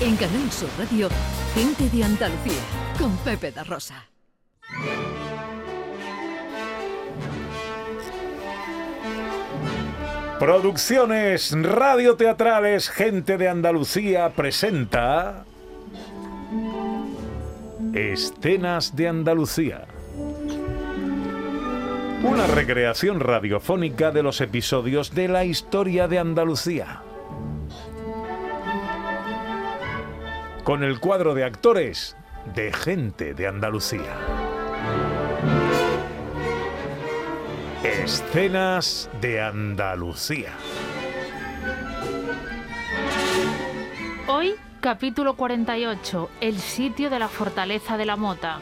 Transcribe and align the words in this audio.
En 0.00 0.14
Canal 0.14 0.48
Sur 0.52 0.68
Radio, 0.78 1.08
Gente 1.54 1.88
de 1.90 2.04
Andalucía, 2.04 2.62
con 3.00 3.16
Pepe 3.16 3.50
da 3.50 3.64
Rosa. 3.64 4.06
Producciones 10.38 11.50
radioteatrales 11.50 12.90
Gente 12.90 13.38
de 13.38 13.48
Andalucía 13.48 14.30
presenta 14.30 15.44
Escenas 17.92 18.94
de 18.94 19.08
Andalucía. 19.08 19.88
Una 22.22 22.46
recreación 22.46 23.18
radiofónica 23.18 24.12
de 24.12 24.22
los 24.22 24.40
episodios 24.40 25.12
de 25.12 25.26
la 25.26 25.44
historia 25.44 26.06
de 26.06 26.20
Andalucía. 26.20 27.02
Con 30.68 30.84
el 30.84 31.00
cuadro 31.00 31.32
de 31.32 31.44
actores 31.44 32.14
de 32.54 32.70
Gente 32.74 33.32
de 33.32 33.46
Andalucía. 33.46 34.14
Escenas 37.82 39.08
de 39.18 39.40
Andalucía. 39.40 40.52
Hoy, 44.26 44.56
capítulo 44.80 45.36
48, 45.36 46.28
el 46.42 46.58
sitio 46.58 47.08
de 47.08 47.18
la 47.18 47.28
fortaleza 47.28 47.96
de 47.96 48.04
la 48.04 48.16
Mota. 48.16 48.60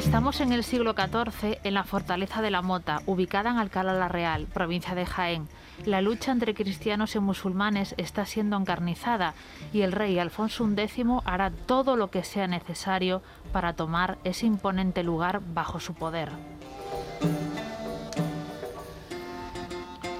Estamos 0.00 0.40
en 0.40 0.54
el 0.54 0.64
siglo 0.64 0.94
XIV 0.94 1.58
en 1.62 1.74
la 1.74 1.84
fortaleza 1.84 2.40
de 2.40 2.50
la 2.50 2.62
Mota, 2.62 3.02
ubicada 3.04 3.50
en 3.50 3.58
Alcalá 3.58 3.92
la 3.92 4.08
Real, 4.08 4.46
provincia 4.46 4.94
de 4.94 5.04
Jaén. 5.04 5.46
La 5.84 6.00
lucha 6.00 6.32
entre 6.32 6.54
cristianos 6.54 7.14
y 7.16 7.20
musulmanes 7.20 7.94
está 7.98 8.24
siendo 8.24 8.56
encarnizada 8.56 9.34
y 9.74 9.82
el 9.82 9.92
rey 9.92 10.18
Alfonso 10.18 10.66
X 10.74 11.04
hará 11.26 11.50
todo 11.50 11.96
lo 11.96 12.10
que 12.10 12.24
sea 12.24 12.46
necesario 12.46 13.20
para 13.52 13.74
tomar 13.74 14.16
ese 14.24 14.46
imponente 14.46 15.02
lugar 15.02 15.42
bajo 15.52 15.80
su 15.80 15.92
poder. 15.92 16.30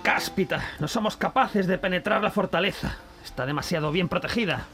Cáspita, 0.03 0.63
no 0.79 0.89
somos 0.89 1.17
capaces 1.17 1.67
de 1.67 1.79
penetrar 1.79 2.23
la 2.23 2.31
fortaleza. 2.31 2.99
Está 3.25 3.47
demasiado 3.47 3.91
bien 3.93 4.11
protegida. 4.11 4.67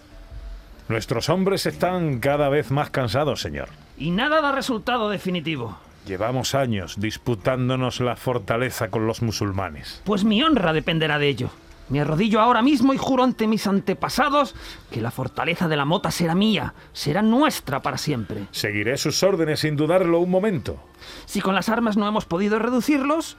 Nuestros 0.88 1.28
hombres 1.28 1.64
están 1.64 2.18
cada 2.18 2.48
vez 2.48 2.72
más 2.72 2.90
cansados, 2.90 3.40
señor. 3.40 3.68
Y 3.98 4.10
nada 4.10 4.40
da 4.40 4.52
resultado 4.52 5.08
definitivo. 5.08 5.78
Llevamos 6.06 6.54
años 6.54 7.00
disputándonos 7.00 8.00
la 8.00 8.16
fortaleza 8.16 8.90
con 8.90 9.06
los 9.06 9.22
musulmanes. 9.22 10.02
Pues 10.04 10.24
mi 10.24 10.42
honra 10.42 10.72
dependerá 10.72 11.18
de 11.18 11.28
ello. 11.28 11.50
Me 11.88 12.00
arrodillo 12.00 12.40
ahora 12.40 12.62
mismo 12.62 12.94
y 12.94 12.98
juro 12.98 13.22
ante 13.22 13.46
mis 13.46 13.66
antepasados 13.66 14.54
que 14.90 15.00
la 15.00 15.10
fortaleza 15.10 15.68
de 15.68 15.76
la 15.76 15.84
mota 15.84 16.10
será 16.10 16.34
mía, 16.34 16.74
será 16.92 17.22
nuestra 17.22 17.80
para 17.80 17.96
siempre. 17.96 18.46
Seguiré 18.50 18.96
sus 18.98 19.22
órdenes 19.22 19.60
sin 19.60 19.76
dudarlo 19.76 20.18
un 20.18 20.30
momento. 20.30 20.82
Si 21.26 21.40
con 21.40 21.54
las 21.54 21.68
armas 21.68 21.96
no 21.96 22.08
hemos 22.08 22.24
podido 22.24 22.58
reducirlos, 22.58 23.36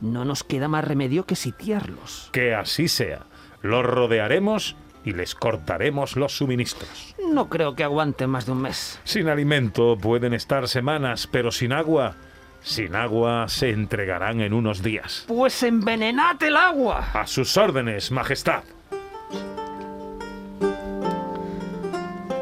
no 0.00 0.24
nos 0.26 0.44
queda 0.44 0.68
más 0.68 0.84
remedio 0.84 1.24
que 1.24 1.36
sitiarlos. 1.36 2.28
Que 2.32 2.54
así 2.54 2.88
sea. 2.88 3.20
Los 3.62 3.84
rodearemos 3.84 4.76
y 5.06 5.12
les 5.12 5.34
cortaremos 5.36 6.16
los 6.16 6.36
suministros. 6.36 7.14
No 7.32 7.48
creo 7.48 7.74
que 7.76 7.84
aguanten 7.84 8.28
más 8.28 8.44
de 8.44 8.52
un 8.52 8.62
mes. 8.62 9.00
Sin 9.04 9.28
alimento 9.28 9.96
pueden 9.96 10.34
estar 10.34 10.66
semanas, 10.68 11.28
pero 11.30 11.52
sin 11.52 11.72
agua, 11.72 12.16
sin 12.60 12.96
agua 12.96 13.48
se 13.48 13.70
entregarán 13.70 14.40
en 14.40 14.52
unos 14.52 14.82
días. 14.82 15.24
Pues 15.28 15.62
envenenad 15.62 16.42
el 16.42 16.56
agua. 16.56 17.08
A 17.14 17.26
sus 17.26 17.56
órdenes, 17.56 18.10
Majestad. 18.10 18.64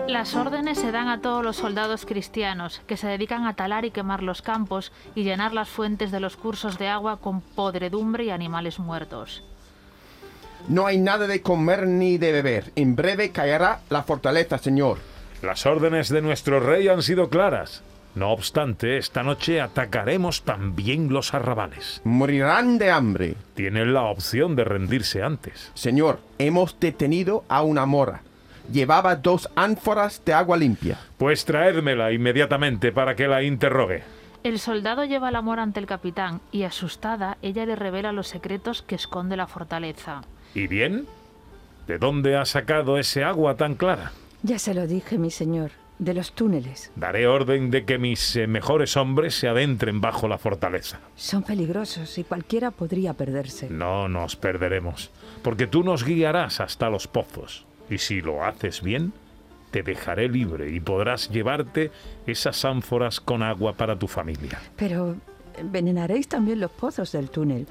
Las 0.09 0.35
órdenes 0.35 0.79
se 0.79 0.91
dan 0.91 1.09
a 1.09 1.20
todos 1.20 1.45
los 1.45 1.57
soldados 1.57 2.07
cristianos 2.07 2.80
que 2.86 2.97
se 2.97 3.08
dedican 3.08 3.47
a 3.47 3.57
talar 3.57 3.85
y 3.85 3.91
quemar 3.91 4.23
los 4.23 4.41
campos 4.41 4.91
y 5.14 5.24
llenar 5.24 5.53
las 5.53 5.69
fuentes 5.69 6.11
de 6.11 6.20
los 6.20 6.36
cursos 6.36 6.79
de 6.79 6.89
agua 6.89 7.19
con 7.19 7.42
podredumbre 7.42 8.24
y 8.24 8.30
animales 8.30 8.79
muertos. 8.79 9.42
No 10.69 10.86
hay 10.86 10.98
nada 10.98 11.27
de 11.27 11.42
comer 11.42 11.86
ni 11.86 12.17
de 12.17 12.33
beber. 12.33 12.73
En 12.75 12.97
breve 12.97 13.30
caerá 13.30 13.80
la 13.91 14.02
fortaleza, 14.02 14.58
señor. 14.58 14.98
Las 15.42 15.67
órdenes 15.67 16.08
de 16.08 16.23
nuestro 16.23 16.58
rey 16.58 16.89
han 16.89 17.02
sido 17.02 17.29
claras. 17.29 17.83
No 18.14 18.30
obstante, 18.30 18.97
esta 18.97 19.23
noche 19.23 19.61
atacaremos 19.61 20.42
también 20.45 21.13
los 21.13 21.35
arrabales. 21.35 22.01
Morirán 22.05 22.79
de 22.79 22.91
hambre. 22.91 23.35
Tienen 23.55 23.92
la 23.92 24.03
opción 24.05 24.55
de 24.57 24.64
rendirse 24.64 25.23
antes. 25.23 25.73
Señor, 25.74 26.20
hemos 26.39 26.79
detenido 26.79 27.45
a 27.48 27.63
una 27.63 27.86
mora. 27.86 28.23
Llevaba 28.73 29.17
dos 29.17 29.51
ánforas 29.57 30.23
de 30.24 30.33
agua 30.33 30.57
limpia. 30.57 30.98
Pues 31.19 31.45
traédmela 31.45 32.13
inmediatamente 32.13 32.92
para 32.92 33.14
que 33.17 33.29
la 33.29 33.42
interrogue. 33.42 34.03
El 34.44 34.58
soldado 34.58 35.06
lleva 35.06 35.30
la 35.30 35.40
mora 35.40 35.62
ante 35.62 35.80
el 35.80 35.86
capitán 35.86 36.42
y 36.52 36.64
asustada 36.64 37.38
ella 37.40 37.64
le 37.64 37.77
revela 37.77 38.12
los 38.12 38.28
secretos 38.28 38.82
que 38.82 38.94
esconde 38.94 39.38
la 39.38 39.46
fortaleza. 39.46 40.20
¿Y 40.55 40.66
bien? 40.66 41.06
¿De 41.86 41.96
dónde 41.96 42.36
ha 42.36 42.44
sacado 42.44 42.98
ese 42.98 43.24
agua 43.24 43.56
tan 43.56 43.74
clara? 43.74 44.12
Ya 44.42 44.58
se 44.58 44.74
lo 44.74 44.86
dije, 44.86 45.16
mi 45.16 45.30
señor, 45.30 45.70
de 45.98 46.12
los 46.12 46.32
túneles. 46.32 46.92
Daré 46.94 47.27
orden 47.27 47.70
de 47.70 47.86
que 47.86 47.96
mis 47.96 48.36
eh, 48.36 48.46
mejores 48.46 48.98
hombres 48.98 49.34
se 49.34 49.48
adentren 49.48 50.02
bajo 50.02 50.28
la 50.28 50.36
fortaleza. 50.36 51.00
Son 51.16 51.42
peligrosos 51.42 52.18
y 52.18 52.24
cualquiera 52.24 52.70
podría 52.70 53.14
perderse. 53.14 53.70
No 53.70 54.11
nos 54.11 54.36
perderemos, 54.36 55.11
porque 55.42 55.66
tú 55.66 55.82
nos 55.82 56.05
guiarás 56.05 56.61
hasta 56.61 56.90
los 56.90 57.08
pozos. 57.08 57.64
Y 57.88 57.96
si 57.96 58.20
lo 58.20 58.44
haces 58.44 58.82
bien, 58.82 59.14
te 59.74 59.83
dejaré 59.83 60.29
libre 60.29 60.70
y 60.70 60.79
podrás 60.79 61.29
llevarte 61.30 61.90
esas 62.29 62.64
ánforas 62.64 63.18
con 63.18 63.42
agua 63.42 63.73
para 63.73 63.98
tu 63.98 64.07
familia. 64.07 64.61
Pero 64.77 65.17
envenenaréis 65.58 66.29
también 66.29 66.61
los 66.61 66.70
pozos 66.70 67.11
del 67.11 67.29
túnel. 67.29 67.67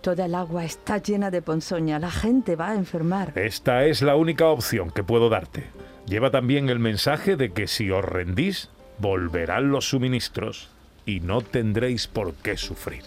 Toda 0.00 0.26
el 0.26 0.34
agua 0.34 0.64
está 0.64 0.98
llena 0.98 1.30
de 1.30 1.42
ponzoña. 1.42 2.00
La 2.00 2.10
gente 2.10 2.56
va 2.56 2.70
a 2.70 2.74
enfermar. 2.74 3.32
Esta 3.38 3.84
es 3.84 4.02
la 4.02 4.16
única 4.16 4.46
opción 4.46 4.90
que 4.90 5.04
puedo 5.04 5.28
darte. 5.28 5.68
Lleva 6.08 6.32
también 6.32 6.68
el 6.68 6.80
mensaje 6.80 7.36
de 7.36 7.52
que 7.52 7.68
si 7.68 7.92
os 7.92 8.04
rendís, 8.04 8.68
volverán 8.98 9.70
los 9.70 9.88
suministros 9.88 10.68
y 11.04 11.20
no 11.20 11.42
tendréis 11.42 12.08
por 12.08 12.34
qué 12.34 12.56
sufrir. 12.56 13.04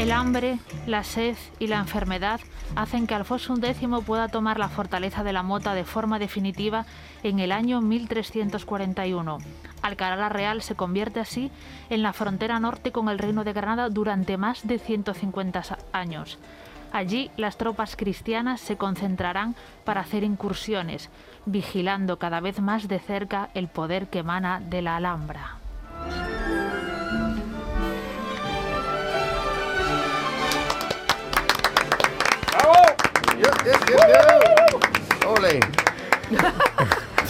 El 0.00 0.12
hambre, 0.12 0.58
la 0.86 1.04
sed 1.04 1.36
y 1.58 1.66
la 1.66 1.76
enfermedad 1.76 2.40
hacen 2.74 3.06
que 3.06 3.14
Alfonso 3.14 3.54
X 3.54 3.86
pueda 4.06 4.28
tomar 4.28 4.58
la 4.58 4.70
fortaleza 4.70 5.22
de 5.24 5.34
la 5.34 5.42
Mota 5.42 5.74
de 5.74 5.84
forma 5.84 6.18
definitiva 6.18 6.86
en 7.22 7.38
el 7.38 7.52
año 7.52 7.82
1341. 7.82 9.36
Alcalá 9.82 10.30
Real 10.30 10.62
se 10.62 10.74
convierte 10.74 11.20
así 11.20 11.50
en 11.90 12.02
la 12.02 12.14
frontera 12.14 12.58
norte 12.58 12.92
con 12.92 13.10
el 13.10 13.18
Reino 13.18 13.44
de 13.44 13.52
Granada 13.52 13.90
durante 13.90 14.38
más 14.38 14.66
de 14.66 14.78
150 14.78 15.62
años. 15.92 16.38
Allí 16.92 17.30
las 17.36 17.58
tropas 17.58 17.94
cristianas 17.94 18.62
se 18.62 18.78
concentrarán 18.78 19.54
para 19.84 20.00
hacer 20.00 20.24
incursiones, 20.24 21.10
vigilando 21.44 22.18
cada 22.18 22.40
vez 22.40 22.58
más 22.62 22.88
de 22.88 23.00
cerca 23.00 23.50
el 23.52 23.68
poder 23.68 24.08
que 24.08 24.20
emana 24.20 24.60
de 24.60 24.80
la 24.80 24.96
Alhambra. 24.96 25.59
Olê. 35.26 35.60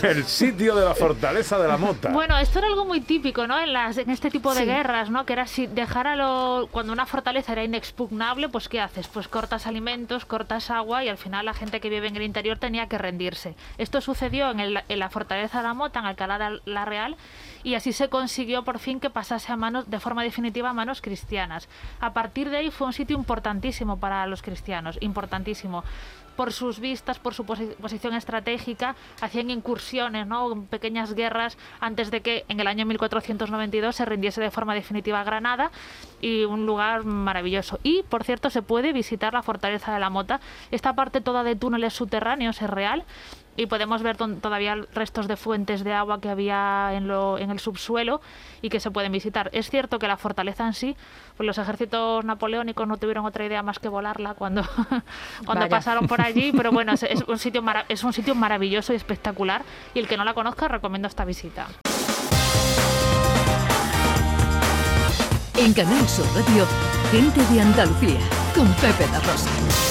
El 0.02 0.24
sitio 0.24 0.74
de 0.74 0.84
la 0.84 0.94
fortaleza 0.94 1.58
de 1.58 1.68
la 1.68 1.76
mota. 1.76 2.10
Bueno, 2.10 2.36
esto 2.38 2.58
era 2.58 2.68
algo 2.68 2.84
muy 2.84 3.00
típico, 3.00 3.46
¿no? 3.46 3.58
En, 3.58 3.72
las, 3.72 3.98
en 3.98 4.10
este 4.10 4.30
tipo 4.30 4.54
de 4.54 4.60
Sí. 4.60 4.66
guerras, 4.66 5.10
¿no? 5.10 5.24
Que 5.26 5.32
era 5.34 5.46
si 5.46 5.66
dejar 5.66 6.06
a 6.06 6.16
lo... 6.16 6.68
Cuando 6.70 6.92
una 6.92 7.06
fortaleza 7.06 7.52
era 7.52 7.64
inexpugnable, 7.64 8.48
pues 8.48 8.68
¿qué 8.68 8.80
haces? 8.80 9.08
Pues 9.08 9.28
cortas 9.28 9.66
alimentos, 9.66 10.24
cortas 10.24 10.70
agua 10.70 11.04
y 11.04 11.08
al 11.08 11.18
final 11.18 11.46
la 11.46 11.54
gente 11.54 11.80
que 11.80 11.90
vive 11.90 12.08
en 12.08 12.16
el 12.16 12.22
interior 12.22 12.58
tenía 12.58 12.86
que 12.88 12.98
rendirse. 12.98 13.54
Esto 13.78 14.00
sucedió 14.00 14.50
en, 14.50 14.60
el- 14.60 14.80
en 14.88 14.98
la 14.98 15.10
fortaleza 15.10 15.58
de 15.58 15.64
la 15.64 15.74
Mota, 15.74 16.00
en 16.00 16.06
Alcalá 16.06 16.38
de 16.38 16.60
la 16.64 16.84
Real, 16.84 17.16
y 17.62 17.74
así 17.74 17.92
se 17.92 18.08
consiguió 18.08 18.62
por 18.64 18.78
fin 18.78 19.00
que 19.00 19.10
pasase 19.10 19.52
a 19.52 19.56
manos, 19.56 19.90
de 19.90 20.00
forma 20.00 20.22
definitiva 20.22 20.70
a 20.70 20.72
manos 20.72 21.00
cristianas. 21.02 21.68
A 22.00 22.12
partir 22.12 22.48
de 22.50 22.56
ahí 22.58 22.70
fue 22.70 22.86
un 22.86 22.92
sitio 22.92 23.16
importantísimo 23.16 23.98
para 23.98 24.26
los 24.26 24.42
cristianos, 24.42 24.96
importantísimo 25.00 25.84
por 26.36 26.52
sus 26.54 26.80
vistas, 26.80 27.18
por 27.18 27.34
su 27.34 27.44
posi- 27.44 27.74
posición 27.76 28.14
estratégica, 28.14 28.94
hacían 29.20 29.50
incursiones, 29.50 29.89
pequeñas 30.68 31.14
guerras 31.14 31.56
antes 31.80 32.10
de 32.10 32.20
que 32.20 32.44
en 32.48 32.60
el 32.60 32.66
año 32.66 32.86
1492 32.86 33.96
se 33.96 34.04
rindiese 34.04 34.40
de 34.40 34.50
forma 34.50 34.74
definitiva 34.74 35.24
Granada 35.24 35.70
y 36.20 36.44
un 36.44 36.66
lugar 36.66 37.04
maravilloso. 37.04 37.78
Y, 37.82 38.02
por 38.04 38.24
cierto, 38.24 38.50
se 38.50 38.62
puede 38.62 38.92
visitar 38.92 39.32
la 39.32 39.42
fortaleza 39.42 39.92
de 39.92 40.00
la 40.00 40.10
Mota. 40.10 40.40
Esta 40.70 40.94
parte 40.94 41.20
toda 41.20 41.42
de 41.42 41.56
túneles 41.56 41.94
subterráneos 41.94 42.60
es 42.62 42.70
real 42.70 43.04
y 43.60 43.66
podemos 43.66 44.02
ver 44.02 44.16
todavía 44.16 44.74
restos 44.94 45.28
de 45.28 45.36
fuentes 45.36 45.84
de 45.84 45.92
agua 45.92 46.18
que 46.20 46.30
había 46.30 46.92
en, 46.94 47.08
lo, 47.08 47.36
en 47.36 47.50
el 47.50 47.60
subsuelo 47.60 48.22
y 48.62 48.70
que 48.70 48.80
se 48.80 48.90
pueden 48.90 49.12
visitar. 49.12 49.50
Es 49.52 49.68
cierto 49.68 49.98
que 49.98 50.08
la 50.08 50.16
fortaleza 50.16 50.66
en 50.66 50.72
sí, 50.72 50.96
pues 51.36 51.46
los 51.46 51.58
ejércitos 51.58 52.24
napoleónicos 52.24 52.88
no 52.88 52.96
tuvieron 52.96 53.26
otra 53.26 53.44
idea 53.44 53.62
más 53.62 53.78
que 53.78 53.88
volarla 53.88 54.32
cuando, 54.32 54.62
cuando 55.44 55.64
Vaya. 55.64 55.68
pasaron 55.68 56.06
por 56.06 56.22
allí, 56.22 56.52
pero 56.56 56.72
bueno, 56.72 56.92
es, 56.92 57.02
es 57.02 57.22
un 57.26 57.38
sitio 57.38 57.62
es 57.88 58.02
un 58.02 58.14
sitio 58.14 58.34
maravilloso 58.34 58.94
y 58.94 58.96
espectacular 58.96 59.62
y 59.92 59.98
el 59.98 60.08
que 60.08 60.16
no 60.16 60.24
la 60.24 60.32
conozca 60.32 60.66
recomiendo 60.66 61.06
esta 61.06 61.26
visita. 61.26 61.66
En 65.58 65.74
Canal 65.74 66.08
Sur 66.08 66.24
Radio, 66.34 66.66
gente 67.10 67.44
de 67.52 67.60
Andalucía, 67.60 68.20
con 68.54 68.66
Pepe 68.76 69.06
da 69.12 69.20
Rosa. 69.20 69.89